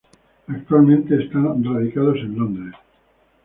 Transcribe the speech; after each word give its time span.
Actualmente 0.47 1.13
están 1.25 1.63
radicados 1.63 2.17
en 2.21 2.35
Londres. 2.35 2.73